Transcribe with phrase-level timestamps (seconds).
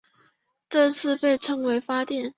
[0.67, 2.27] 这被称为发电。